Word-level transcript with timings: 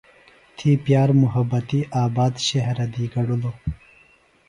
تھی 0.57 0.71
پِیار 0.85 1.09
مُحبتی 1.21 1.79
آباد 2.03 2.33
شہرہ 2.47 2.85
دی 2.93 3.03
گڈِلوۡ۔ 3.13 3.57